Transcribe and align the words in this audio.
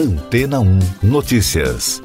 Antena 0.00 0.60
1 0.60 0.78
Notícias. 1.02 2.02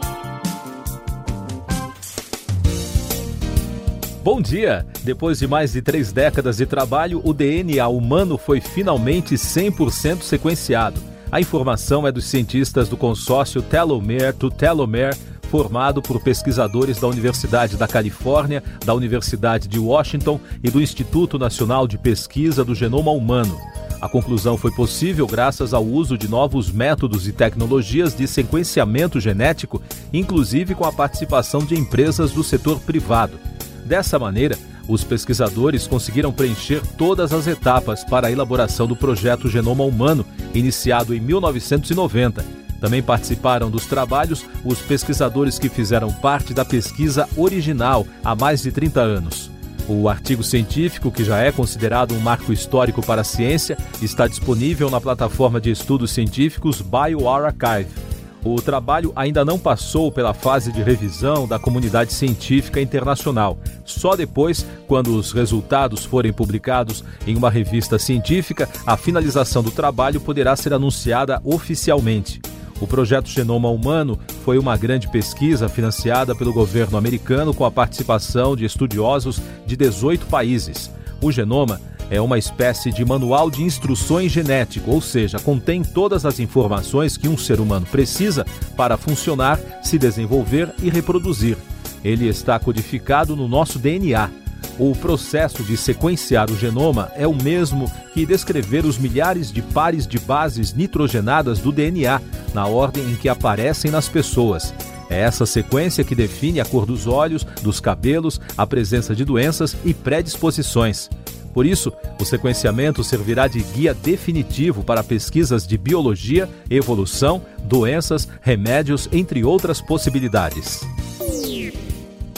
Bom 4.22 4.42
dia! 4.42 4.86
Depois 5.02 5.40
de 5.40 5.48
mais 5.48 5.72
de 5.72 5.82
três 5.82 6.12
décadas 6.12 6.58
de 6.58 6.66
trabalho, 6.66 7.22
o 7.24 7.34
DNA 7.34 7.88
humano 7.88 8.38
foi 8.38 8.60
finalmente 8.60 9.36
100% 9.36 10.24
sequenciado. 10.24 11.00
A 11.32 11.40
informação 11.40 12.06
é 12.06 12.12
dos 12.12 12.26
cientistas 12.26 12.90
do 12.90 12.98
consórcio 12.98 13.62
Telomere 13.62 14.34
to 14.34 14.52
Telomere, 14.52 15.16
formado 15.44 16.02
por 16.02 16.22
pesquisadores 16.22 17.00
da 17.00 17.08
Universidade 17.08 17.78
da 17.78 17.88
Califórnia, 17.88 18.62
da 18.86 18.94
Universidade 18.94 19.70
de 19.70 19.80
Washington 19.80 20.38
e 20.62 20.70
do 20.70 20.82
Instituto 20.82 21.40
Nacional 21.40 21.88
de 21.88 21.98
Pesquisa 21.98 22.66
do 22.66 22.76
Genoma 22.76 23.12
Humano. 23.12 23.58
A 24.06 24.08
conclusão 24.08 24.56
foi 24.56 24.70
possível 24.70 25.26
graças 25.26 25.74
ao 25.74 25.84
uso 25.84 26.16
de 26.16 26.28
novos 26.28 26.70
métodos 26.70 27.28
e 27.28 27.32
tecnologias 27.32 28.16
de 28.16 28.28
sequenciamento 28.28 29.20
genético, 29.20 29.82
inclusive 30.14 30.76
com 30.76 30.86
a 30.86 30.94
participação 30.94 31.66
de 31.66 31.74
empresas 31.74 32.32
do 32.32 32.44
setor 32.44 32.80
privado. 32.82 33.40
Dessa 33.84 34.20
maneira, 34.20 34.60
os 34.88 35.04
pesquisadores 35.04 35.88
conseguiram 35.88 36.32
preencher 36.32 36.84
todas 36.96 37.34
as 37.34 37.48
etapas 37.48 38.04
para 38.04 38.28
a 38.28 38.32
elaboração 38.32 38.86
do 38.86 38.96
projeto 38.96 39.50
Genoma 39.50 39.84
Humano, 39.84 40.24
iniciado 40.54 41.12
em 41.12 41.20
1990. 41.20 42.46
Também 42.80 43.02
participaram 43.02 43.72
dos 43.72 43.88
trabalhos 43.88 44.46
os 44.64 44.78
pesquisadores 44.82 45.58
que 45.58 45.68
fizeram 45.68 46.14
parte 46.14 46.54
da 46.54 46.64
pesquisa 46.64 47.28
original 47.36 48.06
há 48.24 48.36
mais 48.36 48.62
de 48.62 48.72
30 48.72 49.02
anos. 49.02 49.55
O 49.88 50.10
artigo 50.10 50.44
científico, 50.44 51.12
que 51.12 51.24
já 51.24 51.38
é 51.40 51.52
considerado 51.52 52.16
um 52.16 52.20
marco 52.20 52.52
histórico 52.52 53.06
para 53.06 53.22
a 53.22 53.24
ciência, 53.24 53.78
está 54.02 54.28
disponível 54.28 54.90
na 54.90 55.00
plataforma 55.00 55.62
de 55.62 55.70
estudos 55.70 56.10
científicos 56.10 56.82
BioArchive. 56.82 58.06
O 58.44 58.62
trabalho 58.62 59.12
ainda 59.16 59.46
não 59.46 59.60
passou 59.60 60.12
pela 60.12 60.34
fase 60.34 60.72
de 60.72 60.82
revisão 60.82 61.48
da 61.48 61.60
comunidade 61.60 62.14
científica 62.14 62.82
internacional. 62.82 63.58
Só 63.84 64.16
depois, 64.16 64.66
quando 64.88 65.16
os 65.16 65.32
resultados 65.32 66.04
forem 66.04 66.34
publicados 66.34 67.04
em 67.26 67.36
uma 67.36 67.50
revista 67.50 68.00
científica, 68.00 68.68
a 68.86 68.98
finalização 68.98 69.64
do 69.64 69.72
trabalho 69.72 70.20
poderá 70.20 70.56
ser 70.56 70.74
anunciada 70.74 71.40
oficialmente. 71.44 72.40
O 72.80 72.88
projeto 72.88 73.30
Genoma 73.30 73.70
Humano 73.70 74.20
foi 74.44 74.58
uma 74.58 74.76
grande 74.76 75.08
pesquisa 75.08 75.70
financiada 75.70 76.36
pelo 76.36 76.52
governo 76.52 76.98
americano 76.98 77.54
com 77.54 77.64
a 77.64 77.72
participação 77.72 78.56
de 78.56 78.66
estudiosos 78.66 79.42
de 79.66 79.78
18 79.78 80.26
países. 80.26 80.92
O 81.22 81.32
genoma 81.32 81.80
é 82.10 82.20
uma 82.20 82.38
espécie 82.38 82.92
de 82.92 83.04
manual 83.04 83.50
de 83.50 83.64
instruções 83.64 84.32
genético, 84.32 84.92
ou 84.92 85.02
seja, 85.02 85.40
contém 85.40 85.84
todas 85.84 86.26
as 86.26 86.40
informações 86.40 87.18
que 87.18 87.28
um 87.28 87.38
ser 87.38 87.60
humano 87.60 87.88
precisa 87.90 88.46
para 88.76 88.98
funcionar, 88.98 89.60
se 89.82 89.98
desenvolver 89.98 90.70
e 90.84 90.90
reproduzir. 90.90 91.58
Ele 92.04 92.28
está 92.28 92.60
codificado 92.60 93.36
no 93.36 93.48
nosso 93.48 93.80
DNA. 93.80 94.45
O 94.78 94.94
processo 94.94 95.64
de 95.64 95.78
sequenciar 95.78 96.52
o 96.52 96.58
genoma 96.58 97.10
é 97.16 97.26
o 97.26 97.34
mesmo 97.34 97.90
que 98.14 98.26
descrever 98.26 98.86
os 98.86 98.98
milhares 98.98 99.52
de 99.52 99.62
pares 99.62 100.06
de 100.06 100.20
bases 100.20 100.74
nitrogenadas 100.74 101.60
do 101.60 101.72
DNA, 101.72 102.22
na 102.54 102.68
ordem 102.68 103.04
em 103.04 103.16
que 103.16 103.30
aparecem 103.30 103.90
nas 103.90 104.10
pessoas. 104.10 104.74
É 105.10 105.22
essa 105.22 105.46
sequência 105.46 106.04
que 106.04 106.16
define 106.16 106.60
a 106.60 106.66
cor 106.66 106.86
dos 106.86 107.08
olhos, 107.08 107.46
dos 107.62 107.80
cabelos, 107.80 108.42
a 108.58 108.68
presença 108.68 109.16
de 109.16 109.24
doenças 109.24 109.76
e 109.86 109.94
predisposições. 109.94 111.10
Por 111.54 111.66
isso, 111.66 111.94
o 112.20 112.26
sequenciamento 112.26 113.02
servirá 113.02 113.48
de 113.48 113.62
guia 113.62 113.94
definitivo 113.94 114.84
para 114.84 115.02
pesquisas 115.02 115.66
de 115.66 115.78
biologia, 115.78 116.50
evolução, 116.70 117.42
doenças, 117.64 118.28
remédios, 118.42 119.08
entre 119.10 119.42
outras 119.46 119.80
possibilidades. 119.80 120.82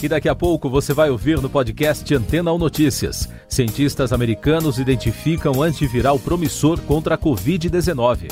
E 0.02 0.08
daqui 0.08 0.30
a 0.30 0.36
pouco 0.36 0.70
você 0.70 0.94
vai 0.94 1.10
ouvir 1.10 1.42
no 1.42 1.50
podcast 1.50 2.14
Antena 2.14 2.52
ou 2.52 2.60
Notícias. 2.60 3.28
Cientistas 3.50 4.14
americanos 4.14 4.78
identificam 4.78 5.62
antiviral 5.64 6.20
promissor 6.20 6.80
contra 6.82 7.16
a 7.16 7.18
Covid-19. 7.18 8.32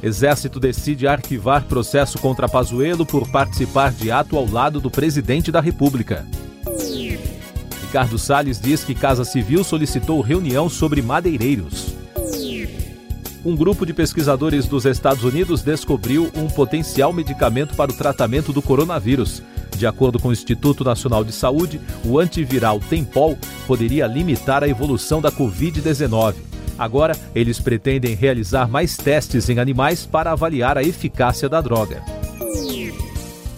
Exército 0.00 0.60
decide 0.60 1.08
arquivar 1.08 1.64
processo 1.64 2.18
contra 2.18 2.48
Pazuello 2.48 3.04
por 3.04 3.28
participar 3.28 3.90
de 3.90 4.12
ato 4.12 4.36
ao 4.36 4.46
lado 4.46 4.80
do 4.80 4.90
presidente 4.90 5.50
da 5.50 5.60
República. 5.60 6.24
Ricardo 7.80 8.18
Salles 8.18 8.60
diz 8.60 8.84
que 8.84 8.94
Casa 8.94 9.24
Civil 9.24 9.64
solicitou 9.64 10.20
reunião 10.20 10.68
sobre 10.68 11.00
madeireiros. 11.00 11.94
Um 13.44 13.54
grupo 13.54 13.84
de 13.84 13.92
pesquisadores 13.92 14.66
dos 14.66 14.84
Estados 14.84 15.24
Unidos 15.24 15.62
descobriu 15.62 16.30
um 16.34 16.48
potencial 16.48 17.12
medicamento 17.12 17.74
para 17.74 17.90
o 17.90 17.94
tratamento 17.94 18.52
do 18.52 18.62
coronavírus. 18.62 19.42
De 19.76 19.86
acordo 19.86 20.18
com 20.18 20.28
o 20.28 20.32
Instituto 20.32 20.84
Nacional 20.84 21.24
de 21.24 21.32
Saúde, 21.32 21.80
o 22.04 22.18
antiviral 22.18 22.80
Tempol 22.80 23.36
poderia 23.66 24.06
limitar 24.06 24.62
a 24.62 24.68
evolução 24.68 25.20
da 25.20 25.32
Covid-19. 25.32 26.34
Agora, 26.78 27.16
eles 27.34 27.60
pretendem 27.60 28.14
realizar 28.14 28.68
mais 28.68 28.96
testes 28.96 29.48
em 29.48 29.58
animais 29.58 30.06
para 30.06 30.32
avaliar 30.32 30.76
a 30.76 30.82
eficácia 30.82 31.48
da 31.48 31.60
droga 31.60 32.13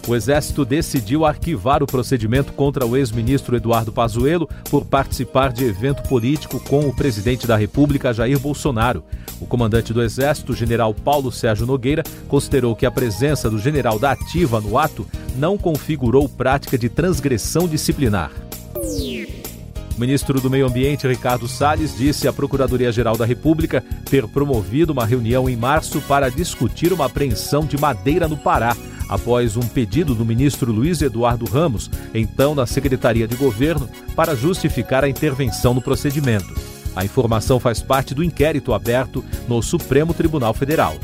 o 0.07 0.15
Exército 0.15 0.63
decidiu 0.63 1.25
arquivar 1.25 1.83
o 1.83 1.87
procedimento 1.87 2.53
contra 2.53 2.85
o 2.85 2.95
ex-ministro 2.95 3.57
Eduardo 3.57 3.91
Pazuello 3.91 4.49
por 4.71 4.85
participar 4.85 5.51
de 5.51 5.65
evento 5.65 6.01
político 6.03 6.59
com 6.61 6.87
o 6.87 6.95
presidente 6.95 7.45
da 7.45 7.57
República, 7.57 8.13
Jair 8.13 8.39
Bolsonaro. 8.39 9.03
O 9.41 9.45
comandante 9.45 9.93
do 9.93 10.01
Exército, 10.01 10.53
general 10.53 10.93
Paulo 10.93 11.31
Sérgio 11.31 11.67
Nogueira, 11.67 12.03
considerou 12.27 12.75
que 12.75 12.85
a 12.85 12.91
presença 12.91 13.49
do 13.49 13.59
general 13.59 13.99
da 13.99 14.11
ativa 14.11 14.61
no 14.61 14.77
ato 14.77 15.05
não 15.35 15.57
configurou 15.57 16.29
prática 16.29 16.77
de 16.77 16.87
transgressão 16.87 17.67
disciplinar. 17.67 18.31
O 19.95 19.99
ministro 19.99 20.39
do 20.39 20.49
Meio 20.49 20.67
Ambiente, 20.67 21.07
Ricardo 21.07 21.47
Salles, 21.47 21.97
disse 21.97 22.27
à 22.27 22.33
Procuradoria-Geral 22.33 23.17
da 23.17 23.25
República 23.25 23.83
ter 24.05 24.27
promovido 24.27 24.93
uma 24.93 25.05
reunião 25.05 25.49
em 25.49 25.55
março 25.55 25.99
para 26.01 26.29
discutir 26.29 26.93
uma 26.93 27.05
apreensão 27.05 27.65
de 27.65 27.77
madeira 27.77 28.27
no 28.27 28.37
Pará 28.37 28.75
após 29.09 29.57
um 29.57 29.61
pedido 29.61 30.13
do 30.13 30.25
ministro 30.25 30.71
Luiz 30.71 31.01
Eduardo 31.01 31.45
Ramos, 31.45 31.89
então 32.13 32.53
na 32.53 32.65
Secretaria 32.65 33.27
de 33.27 33.35
Governo, 33.35 33.89
para 34.15 34.35
justificar 34.35 35.03
a 35.03 35.09
intervenção 35.09 35.73
no 35.73 35.81
procedimento. 35.81 36.53
A 36.95 37.05
informação 37.05 37.59
faz 37.59 37.81
parte 37.81 38.13
do 38.13 38.23
inquérito 38.23 38.73
aberto 38.73 39.23
no 39.47 39.61
Supremo 39.61 40.13
Tribunal 40.13 40.53
Federal. 40.53 40.95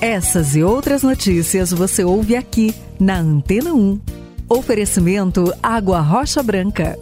Essas 0.00 0.56
e 0.56 0.62
outras 0.62 1.02
notícias 1.02 1.70
você 1.70 2.02
ouve 2.02 2.34
aqui 2.34 2.74
na 2.98 3.18
Antena 3.20 3.72
1. 3.72 4.00
Oferecimento 4.48 5.52
Água 5.62 6.00
Rocha 6.00 6.42
Branca. 6.42 6.98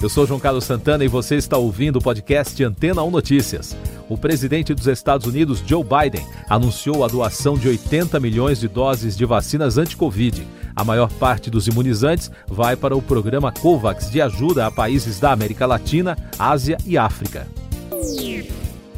Eu 0.00 0.08
sou 0.08 0.26
João 0.26 0.38
Carlos 0.38 0.64
Santana 0.64 1.04
e 1.04 1.08
você 1.08 1.36
está 1.36 1.56
ouvindo 1.56 1.96
o 1.96 2.02
podcast 2.02 2.62
Antena 2.62 3.02
1 3.02 3.10
Notícias 3.10 3.76
o 4.08 4.16
presidente 4.16 4.74
dos 4.74 4.86
Estados 4.86 5.26
Unidos, 5.26 5.62
Joe 5.66 5.84
Biden, 5.84 6.26
anunciou 6.48 7.04
a 7.04 7.08
doação 7.08 7.56
de 7.56 7.68
80 7.68 8.18
milhões 8.18 8.58
de 8.58 8.68
doses 8.68 9.16
de 9.16 9.24
vacinas 9.24 9.76
anti-Covid. 9.76 10.46
A 10.74 10.84
maior 10.84 11.10
parte 11.12 11.50
dos 11.50 11.66
imunizantes 11.66 12.30
vai 12.46 12.76
para 12.76 12.96
o 12.96 13.02
programa 13.02 13.52
COVAX 13.52 14.10
de 14.10 14.20
ajuda 14.20 14.66
a 14.66 14.70
países 14.70 15.20
da 15.20 15.32
América 15.32 15.66
Latina, 15.66 16.16
Ásia 16.38 16.78
e 16.86 16.96
África. 16.96 17.46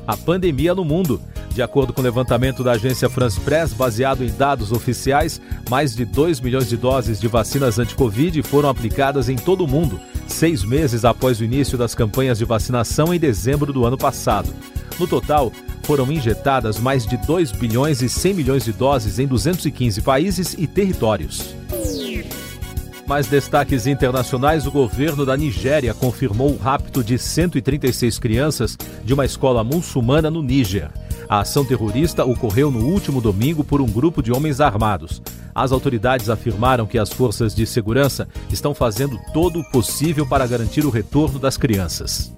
A 0.06 0.16
pandemia 0.16 0.75
no 0.75 0.84
mundo. 0.84 1.20
De 1.55 1.62
acordo 1.62 1.93
com 1.93 2.00
o 2.00 2.05
levantamento 2.05 2.62
da 2.62 2.72
agência 2.72 3.11
France 3.11 3.38
Press, 3.41 3.72
baseado 3.72 4.25
em 4.25 4.31
dados 4.31 4.71
oficiais, 4.71 5.41
mais 5.69 5.94
de 5.94 6.05
2 6.05 6.41
milhões 6.41 6.69
de 6.69 6.77
doses 6.77 7.21
de 7.21 7.27
vacinas 7.27 7.78
anti-Covid 7.78 8.43
foram 8.43 8.69
aplicadas 8.69 9.28
em 9.28 9.37
todo 9.37 9.65
o 9.65 9.69
mundo, 9.69 10.00
seis 10.28 10.62
meses 10.62 11.05
após 11.05 11.41
o 11.41 11.44
início 11.44 11.77
das 11.77 11.94
campanhas 11.94 12.38
de 12.38 12.44
vacinação 12.44 13.12
em 13.12 13.19
dezembro 13.19 13.72
do 13.72 13.84
ano 13.84 13.99
passado. 13.99 14.49
No 14.99 15.09
total, 15.09 15.53
foram 15.83 16.11
injetadas 16.12 16.79
mais 16.79 17.05
de 17.05 17.17
2 17.17 17.50
bilhões 17.52 18.00
e 18.00 18.08
100 18.08 18.35
milhões 18.35 18.64
de 18.64 18.73
doses 18.73 19.19
em 19.19 19.26
215 19.26 20.00
países 20.02 20.55
e 20.56 20.67
territórios. 20.69 21.55
Mais 23.08 23.26
destaques 23.26 23.88
internacionais: 23.88 24.69
o 24.69 24.70
governo 24.70 25.26
da 25.26 25.37
Nigéria 25.37 25.93
confirmou 25.93 26.52
o 26.52 26.56
rapto 26.56 27.02
de 27.02 27.19
136 27.19 28.20
crianças 28.20 28.79
de 29.05 29.12
uma 29.12 29.25
escola 29.25 29.64
muçulmana 29.64 30.31
no 30.31 30.43
Níger. 30.43 30.91
A 31.31 31.43
ação 31.43 31.65
terrorista 31.65 32.25
ocorreu 32.25 32.73
no 32.73 32.87
último 32.87 33.21
domingo 33.21 33.62
por 33.62 33.81
um 33.81 33.87
grupo 33.87 34.21
de 34.21 34.32
homens 34.32 34.61
armados. 34.61 35.23
As 35.55 35.71
autoridades 35.71 36.29
afirmaram 36.29 36.88
que 36.88 36.99
as 36.99 37.12
forças 37.12 37.55
de 37.55 37.65
segurança 37.67 38.27
estão 38.50 38.75
fazendo 38.75 39.17
todo 39.32 39.61
o 39.61 39.71
possível 39.71 40.27
para 40.27 40.44
garantir 40.44 40.85
o 40.85 40.91
retorno 40.91 41.38
das 41.38 41.56
crianças. 41.56 42.32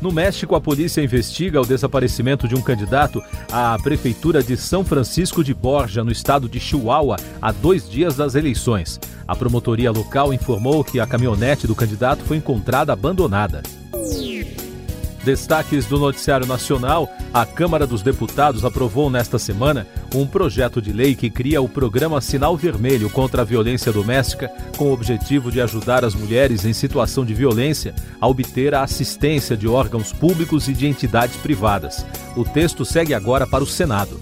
No 0.00 0.12
México, 0.12 0.54
a 0.54 0.60
polícia 0.60 1.02
investiga 1.02 1.60
o 1.60 1.66
desaparecimento 1.66 2.46
de 2.46 2.54
um 2.54 2.62
candidato 2.62 3.20
à 3.50 3.76
prefeitura 3.82 4.44
de 4.44 4.56
São 4.56 4.84
Francisco 4.84 5.42
de 5.42 5.52
Borja, 5.52 6.04
no 6.04 6.12
estado 6.12 6.48
de 6.48 6.60
Chihuahua, 6.60 7.16
há 7.42 7.50
dois 7.50 7.90
dias 7.90 8.14
das 8.14 8.36
eleições. 8.36 9.00
A 9.26 9.34
promotoria 9.34 9.90
local 9.90 10.32
informou 10.32 10.84
que 10.84 11.00
a 11.00 11.06
caminhonete 11.06 11.66
do 11.66 11.74
candidato 11.74 12.22
foi 12.22 12.36
encontrada 12.36 12.92
abandonada. 12.92 13.60
Destaques 15.24 15.86
do 15.86 15.98
Noticiário 15.98 16.46
Nacional: 16.46 17.08
a 17.32 17.44
Câmara 17.44 17.86
dos 17.86 18.02
Deputados 18.02 18.64
aprovou 18.64 19.10
nesta 19.10 19.38
semana 19.38 19.86
um 20.14 20.26
projeto 20.26 20.80
de 20.80 20.92
lei 20.92 21.14
que 21.14 21.30
cria 21.30 21.60
o 21.60 21.68
programa 21.68 22.20
Sinal 22.20 22.56
Vermelho 22.56 23.10
contra 23.10 23.42
a 23.42 23.44
Violência 23.44 23.92
Doméstica, 23.92 24.50
com 24.76 24.86
o 24.86 24.92
objetivo 24.92 25.50
de 25.50 25.60
ajudar 25.60 26.04
as 26.04 26.14
mulheres 26.14 26.64
em 26.64 26.72
situação 26.72 27.24
de 27.24 27.34
violência 27.34 27.94
a 28.20 28.26
obter 28.26 28.74
a 28.74 28.82
assistência 28.82 29.56
de 29.56 29.68
órgãos 29.68 30.12
públicos 30.12 30.68
e 30.68 30.72
de 30.72 30.86
entidades 30.86 31.36
privadas. 31.36 32.04
O 32.36 32.44
texto 32.44 32.84
segue 32.84 33.14
agora 33.14 33.46
para 33.46 33.62
o 33.62 33.66
Senado. 33.66 34.20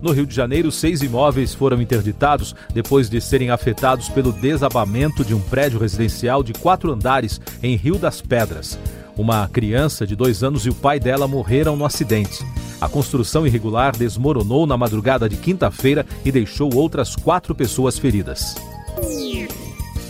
No 0.00 0.12
Rio 0.12 0.26
de 0.26 0.34
Janeiro, 0.34 0.70
seis 0.70 1.00
imóveis 1.00 1.54
foram 1.54 1.80
interditados 1.80 2.54
depois 2.74 3.08
de 3.08 3.20
serem 3.22 3.48
afetados 3.48 4.08
pelo 4.10 4.32
desabamento 4.32 5.24
de 5.24 5.32
um 5.32 5.40
prédio 5.40 5.78
residencial 5.78 6.42
de 6.42 6.52
quatro 6.52 6.92
andares 6.92 7.40
em 7.62 7.74
Rio 7.74 7.96
das 7.96 8.20
Pedras. 8.20 8.78
Uma 9.16 9.48
criança 9.48 10.04
de 10.06 10.16
dois 10.16 10.42
anos 10.42 10.66
e 10.66 10.70
o 10.70 10.74
pai 10.74 10.98
dela 10.98 11.28
morreram 11.28 11.76
no 11.76 11.84
acidente. 11.84 12.44
A 12.80 12.88
construção 12.88 13.46
irregular 13.46 13.96
desmoronou 13.96 14.66
na 14.66 14.76
madrugada 14.76 15.28
de 15.28 15.36
quinta-feira 15.36 16.04
e 16.24 16.32
deixou 16.32 16.74
outras 16.74 17.14
quatro 17.14 17.54
pessoas 17.54 17.96
feridas. 17.96 18.56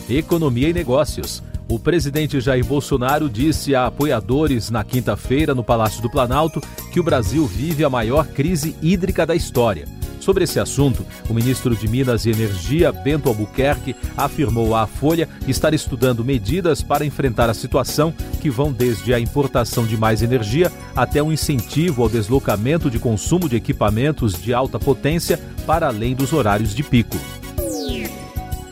Economia 0.09 0.71
e 0.71 0.73
Negócios. 0.73 1.43
O 1.69 1.79
presidente 1.79 2.41
Jair 2.41 2.65
Bolsonaro 2.65 3.29
disse 3.29 3.75
a 3.75 3.87
apoiadores 3.87 4.71
na 4.71 4.83
quinta-feira 4.85 5.55
no 5.55 5.65
Palácio 5.65 6.03
do 6.03 6.11
Planalto 6.11 6.61
que 6.93 7.01
o 7.01 7.03
Brasil 7.03 7.47
vive 7.47 7.85
a 7.85 7.91
maior 7.91 8.27
crise 8.27 8.75
hídrica 8.83 9.27
da 9.27 9.35
história. 9.35 9.87
Sobre 10.25 10.45
esse 10.45 10.59
assunto, 10.59 11.05
o 11.29 11.35
ministro 11.35 11.77
de 11.77 11.87
Minas 11.87 12.25
e 12.25 12.31
Energia, 12.31 12.91
Bento 12.91 13.29
Albuquerque, 13.29 13.95
afirmou 14.17 14.75
à 14.75 14.87
Folha 14.87 15.29
estar 15.47 15.75
estudando 15.75 16.25
medidas 16.25 16.81
para 16.81 17.05
enfrentar 17.05 17.51
a 17.51 17.55
situação 17.55 18.11
que 18.41 18.49
vão 18.49 18.73
desde 18.73 19.13
a 19.13 19.21
importação 19.21 19.85
de 19.85 19.99
mais 19.99 20.23
energia 20.23 20.73
até 20.97 21.23
o 21.23 21.27
um 21.27 21.33
incentivo 21.33 22.03
ao 22.03 22.09
deslocamento 22.09 22.91
de 22.91 22.99
consumo 22.99 23.51
de 23.51 23.57
equipamentos 23.57 24.41
de 24.43 24.55
alta 24.55 24.79
potência 24.79 25.39
para 25.67 25.89
além 25.89 26.15
dos 26.15 26.33
horários 26.33 26.75
de 26.75 26.83
pico. 26.83 27.19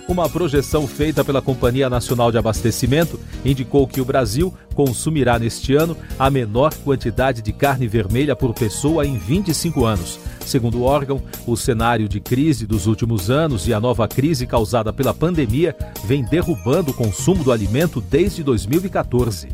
Uma 0.09 0.29
projeção 0.29 0.87
feita 0.87 1.25
pela 1.25 1.41
Companhia 1.41 1.89
Nacional 1.89 2.33
de 2.33 2.37
Abastecimento 2.37 3.19
indicou 3.45 3.87
que 3.87 4.01
o 4.01 4.05
Brasil 4.05 4.53
consumirá 4.75 5.39
neste 5.39 5.75
ano 5.75 5.97
a 6.19 6.29
menor 6.29 6.75
quantidade 6.75 7.41
de 7.41 7.53
carne 7.53 7.87
vermelha 7.87 8.35
por 8.35 8.53
pessoa 8.53 9.07
em 9.07 9.17
25 9.17 9.85
anos. 9.85 10.19
Segundo 10.45 10.81
o 10.81 10.83
órgão, 10.83 11.23
o 11.47 11.57
cenário 11.57 12.09
de 12.09 12.21
crise 12.21 12.67
dos 12.67 12.87
últimos 12.87 13.31
anos 13.31 13.69
e 13.69 13.73
a 13.73 13.81
nova 13.81 14.09
crise 14.09 14.47
causada 14.47 14.93
pela 14.93 15.15
pandemia 15.15 15.77
vem 16.05 16.25
derrubando 16.25 16.91
o 16.91 16.95
consumo 16.95 17.45
do 17.45 17.53
alimento 17.53 18.01
desde 18.01 18.43
2014. 18.43 19.49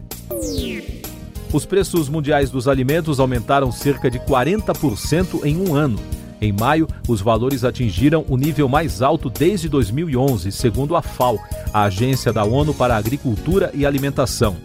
Os 1.52 1.64
preços 1.64 2.08
mundiais 2.08 2.50
dos 2.50 2.66
alimentos 2.66 3.20
aumentaram 3.20 3.70
cerca 3.70 4.10
de 4.10 4.18
40% 4.18 5.44
em 5.44 5.56
um 5.56 5.74
ano. 5.74 5.98
Em 6.40 6.52
maio, 6.52 6.88
os 7.08 7.20
valores 7.20 7.64
atingiram 7.64 8.24
o 8.28 8.36
nível 8.36 8.68
mais 8.68 9.02
alto 9.02 9.28
desde 9.28 9.68
2011, 9.68 10.52
segundo 10.52 10.94
a 10.94 11.02
FAO, 11.02 11.38
a 11.72 11.82
Agência 11.84 12.32
da 12.32 12.44
ONU 12.44 12.72
para 12.72 12.94
a 12.94 12.98
Agricultura 12.98 13.70
e 13.74 13.84
Alimentação. 13.84 14.56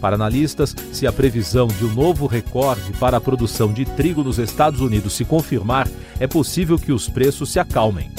Para 0.00 0.16
analistas, 0.16 0.74
se 0.92 1.06
a 1.06 1.12
previsão 1.12 1.68
de 1.68 1.84
um 1.84 1.94
novo 1.94 2.26
recorde 2.26 2.92
para 2.98 3.16
a 3.16 3.20
produção 3.20 3.72
de 3.72 3.84
trigo 3.84 4.24
nos 4.24 4.38
Estados 4.38 4.80
Unidos 4.80 5.12
se 5.12 5.24
confirmar, 5.24 5.88
é 6.18 6.26
possível 6.26 6.76
que 6.76 6.92
os 6.92 7.08
preços 7.08 7.50
se 7.50 7.60
acalmem. 7.60 8.10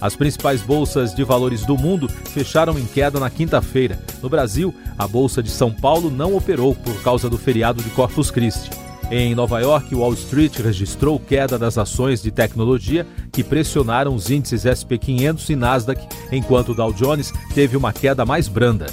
As 0.00 0.16
principais 0.16 0.62
bolsas 0.62 1.14
de 1.14 1.22
valores 1.22 1.66
do 1.66 1.76
mundo 1.76 2.08
fecharam 2.08 2.78
em 2.78 2.86
queda 2.86 3.20
na 3.20 3.28
quinta-feira. 3.28 3.98
No 4.22 4.30
Brasil, 4.30 4.74
a 4.96 5.06
Bolsa 5.06 5.42
de 5.42 5.50
São 5.50 5.70
Paulo 5.70 6.10
não 6.10 6.34
operou 6.34 6.74
por 6.74 7.02
causa 7.02 7.28
do 7.28 7.36
feriado 7.36 7.82
de 7.82 7.90
Corpus 7.90 8.30
Christi. 8.30 8.70
Em 9.10 9.34
Nova 9.34 9.58
York, 9.58 9.92
Wall 9.92 10.12
Street 10.12 10.56
registrou 10.60 11.18
queda 11.18 11.58
das 11.58 11.76
ações 11.76 12.22
de 12.22 12.30
tecnologia 12.30 13.04
que 13.32 13.42
pressionaram 13.42 14.14
os 14.14 14.30
índices 14.30 14.62
SP 14.62 14.98
500 14.98 15.50
e 15.50 15.56
Nasdaq, 15.56 16.06
enquanto 16.30 16.68
o 16.68 16.74
Dow 16.74 16.92
Jones 16.92 17.32
teve 17.52 17.76
uma 17.76 17.92
queda 17.92 18.24
mais 18.24 18.46
branda. 18.46 18.86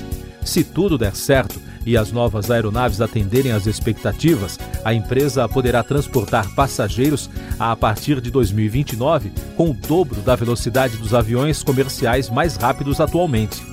Se 0.43 0.63
tudo 0.63 0.97
der 0.97 1.15
certo, 1.15 1.61
e 1.85 1.97
as 1.97 2.11
novas 2.11 2.49
aeronaves 2.49 3.01
atenderem 3.01 3.51
às 3.51 3.65
expectativas, 3.67 4.57
a 4.83 4.93
empresa 4.93 5.47
poderá 5.47 5.83
transportar 5.83 6.53
passageiros 6.55 7.29
a 7.59 7.75
partir 7.75 8.21
de 8.21 8.31
2029 8.31 9.31
com 9.55 9.69
o 9.69 9.73
dobro 9.73 10.21
da 10.21 10.35
velocidade 10.35 10.97
dos 10.97 11.13
aviões 11.13 11.61
comerciais 11.61 12.29
mais 12.29 12.55
rápidos 12.55 12.99
atualmente. 12.99 13.72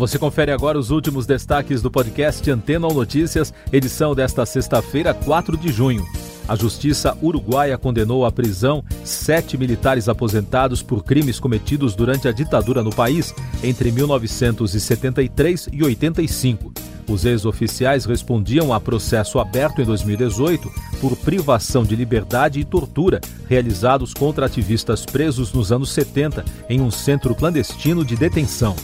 Você 0.00 0.18
confere 0.18 0.50
agora 0.50 0.78
os 0.78 0.90
últimos 0.90 1.26
destaques 1.26 1.82
do 1.82 1.90
podcast 1.90 2.50
Antena 2.50 2.86
ou 2.86 2.94
Notícias, 2.94 3.52
edição 3.70 4.14
desta 4.14 4.46
sexta-feira, 4.46 5.12
4 5.12 5.58
de 5.58 5.70
junho. 5.70 6.06
A 6.48 6.56
justiça 6.56 7.14
uruguaia 7.22 7.76
condenou 7.76 8.24
à 8.24 8.32
prisão 8.32 8.82
sete 9.04 9.58
militares 9.58 10.08
aposentados 10.08 10.82
por 10.82 11.04
crimes 11.04 11.38
cometidos 11.38 11.94
durante 11.94 12.26
a 12.26 12.32
ditadura 12.32 12.82
no 12.82 12.88
país 12.88 13.34
entre 13.62 13.92
1973 13.92 15.68
e 15.70 15.84
85. 15.84 16.72
Os 17.06 17.26
ex-oficiais 17.26 18.06
respondiam 18.06 18.72
a 18.72 18.80
processo 18.80 19.38
aberto 19.38 19.82
em 19.82 19.84
2018 19.84 20.72
por 20.98 21.14
privação 21.14 21.84
de 21.84 21.94
liberdade 21.94 22.58
e 22.58 22.64
tortura 22.64 23.20
realizados 23.46 24.14
contra 24.14 24.46
ativistas 24.46 25.04
presos 25.04 25.52
nos 25.52 25.70
anos 25.70 25.92
70 25.92 26.42
em 26.70 26.80
um 26.80 26.90
centro 26.90 27.34
clandestino 27.34 28.02
de 28.02 28.16
detenção. 28.16 28.74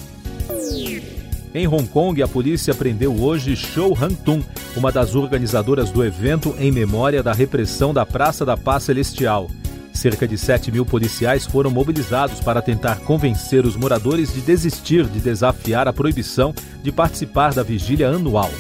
Em 1.57 1.67
Hong 1.67 1.87
Kong, 1.87 2.23
a 2.23 2.29
polícia 2.29 2.75
prendeu 2.75 3.19
hoje 3.19 3.57
Shou 3.57 3.95
Hang-tung, 3.95 4.45
uma 4.77 4.93
das 4.93 5.15
organizadoras 5.15 5.91
do 5.91 6.05
evento 6.05 6.55
em 6.59 6.71
memória 6.71 7.23
da 7.23 7.33
repressão 7.33 7.95
da 7.95 8.05
Praça 8.05 8.45
da 8.45 8.59
Paz 8.59 8.83
Celestial. 8.83 9.51
Cerca 9.91 10.29
de 10.29 10.37
7 10.37 10.71
mil 10.71 10.85
policiais 10.85 11.47
foram 11.47 11.71
mobilizados 11.71 12.41
para 12.41 12.61
tentar 12.61 13.01
convencer 13.01 13.65
os 13.65 13.75
moradores 13.75 14.35
de 14.35 14.43
desistir 14.43 15.07
de 15.07 15.19
desafiar 15.19 15.89
a 15.89 15.95
proibição 15.95 16.55
de 16.83 16.93
participar 16.93 17.55
da 17.55 17.63
vigília 17.63 18.11
anual. 18.11 18.51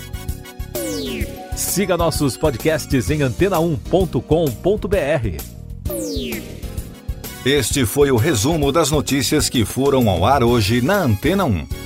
Siga 1.55 1.99
nossos 1.99 2.35
podcasts 2.39 3.11
em 3.11 3.19
antena1.com.br. 3.19 5.43
Este 7.45 7.85
foi 7.85 8.11
o 8.11 8.17
resumo 8.17 8.73
das 8.73 8.91
notícias 8.91 9.51
que 9.51 9.67
foram 9.67 10.09
ao 10.09 10.25
ar 10.25 10.43
hoje 10.43 10.81
na 10.81 11.03
Antena 11.03 11.45
1. 11.45 11.86